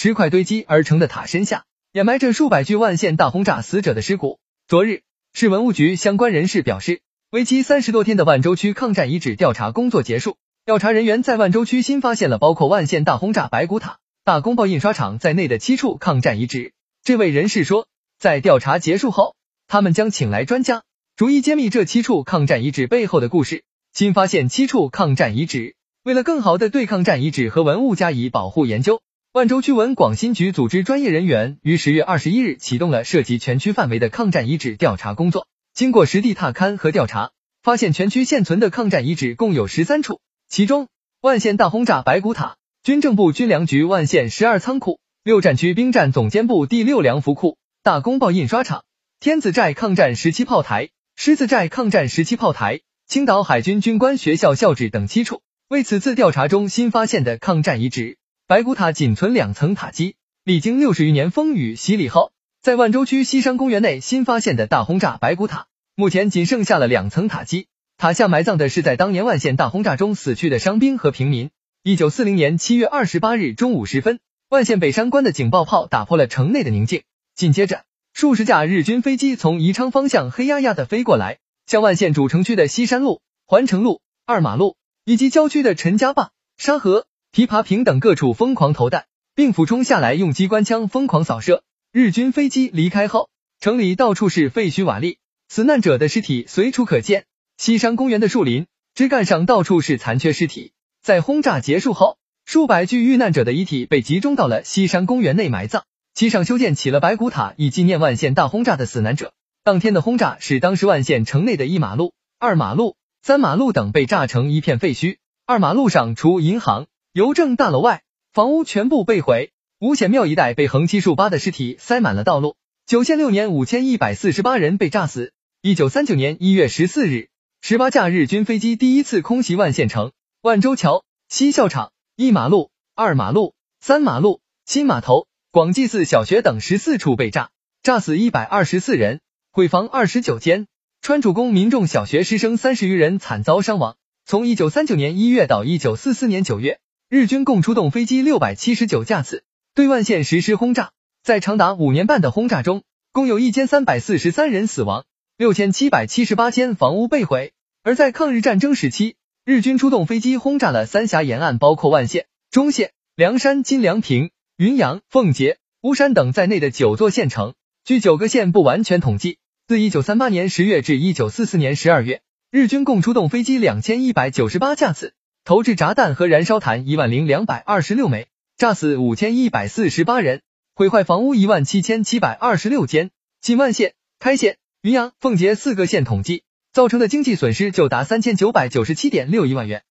[0.00, 4.38] 石块堆积而成的塔身下，掩埋着数百具万县大轰炸死者的尸骨。
[4.68, 7.00] 昨日，市文物局相关人士表示，
[7.32, 16.74] 为期三十多天的万州区抗战遗址调查工作结束，调查人员在万州区新发现了包括万县大轰炸白骨塔、大公报印刷厂在内的七处抗战遗址。
[17.02, 17.88] 这位人士说，
[18.20, 19.34] 在调查结束后，
[19.66, 20.84] 他们将请来专家，
[21.16, 23.64] 逐一揭秘这七处抗战遗址背后的故事。
[23.92, 25.74] 新发现七处抗战遗址，
[26.04, 29.02] 为了更好的对抗战遗址和文物加以保护研究，
[29.38, 35.46] 万州区文广新局组织专业人员于十月二十一日启动了涉及全区范围的抗战遗址调查工作。
[35.72, 37.30] 经过实地踏勘和调查，
[37.62, 40.88] 发现全区现存的抗战遗址共有十三处，其中
[41.20, 48.82] 万县大轰炸白骨塔、军政部军粮局万县十二仓库、六战区兵站总监部第六粮服库、大公报印刷厂、
[49.20, 52.80] 天子寨抗战时期炮台、狮子寨抗战时期炮台。
[53.06, 67.66] 青岛海军军官学校校址等七处，为此次调查中新发现的抗战遗址，白骨塔仅存两层塔基，历经六十余年风雨洗礼后，在万州区西山公园内新发现的大轰炸白骨塔，目前仅剩下了两层塔基，
[67.98, 71.50] 塔下埋葬的是在当年万县大轰炸中死去的伤兵和平民。
[71.82, 77.02] 一九四零年七月二十八日中午时分，万县北山关的警报炮打破了城内的宁静，
[77.34, 81.36] 紧接着数十架日军飞机从宜昌方向黑压压的飞过来。
[81.66, 91.62] 向万县主城区的西山路、环城路、二马路以及郊区的陈家坝、沙河、琵琶坪等各处疯狂投弹，并俯冲下来用机关枪疯狂扫射。
[91.92, 93.28] 日军飞机离开后，
[93.60, 97.26] 城里到处是废墟瓦砾，死难者的尸体随处可见。
[97.56, 100.72] 西山公园的树林、枝干上到处是残缺尸体。
[101.02, 109.32] 在轰炸结束后，数百具遇难者的遗体被集中到了西山公园内埋葬，其上修建起了白骨塔，以纪念万县大轰炸的死难者。
[109.64, 115.18] 当天的轰炸使当时万县城内的一马路、二马路、三马路等被炸成一片废墟。
[115.46, 116.86] 二马路上除银行、
[117.18, 119.50] 邮政大楼外，房屋全部被毁。
[119.80, 122.54] 五显庙一带被横七竖八的尸体塞满了道路。
[122.86, 125.32] 九县六年五千一百四十八人被炸死。
[125.60, 127.30] 一九三九年一月十四日，
[127.60, 130.12] 十八架日军飞机第一次空袭万县城。
[130.42, 137.50] 万州桥、西校场、一马路、二马路、三马路、新码头、广济寺小学等十四处被炸，
[137.82, 139.18] 炸死一百二十四人。
[139.50, 140.68] 毁房二十九间，
[141.02, 143.96] 川主公民众小学师生三十余人惨遭伤亡。
[144.24, 146.78] 从一九三九年一月到一九四四年九月，
[147.10, 149.42] 日军共出动飞机六百七十九架次，
[149.74, 150.90] 对万县实施轰炸。
[151.22, 152.82] 在长达五年半的轰炸中，
[153.12, 155.06] 共有一千三百四十三人死亡，
[155.38, 157.54] 六千七百七十八间房屋被毁。
[157.82, 167.54] 而在抗日战争时期，日军出动飞机轰炸了三峡沿岸，包括万县、中县、梁山、金梁坪、云阳、奉节、巫山等在内的九座县城。
[167.86, 169.38] 据九个县不完全统计。
[169.66, 172.20] 自一九三八年十月至一九四四年十二月，
[172.50, 175.14] 日军共出动飞机两千一百九十八架次，
[175.48, 178.26] 投掷炸弹和燃烧弹一万零两百二十六枚，
[178.58, 180.42] 炸死五千一百四十八人，
[180.74, 183.10] 毁坏房屋一万七千七百二十六间。
[183.40, 189.84] 仅万县、开县、云阳、奉节四个县统计造成的经济损失就达三千九百九十七点六一万元。